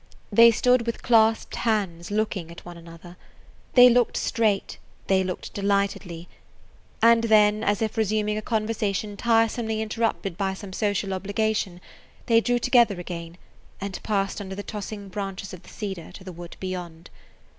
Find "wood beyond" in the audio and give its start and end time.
16.33-17.11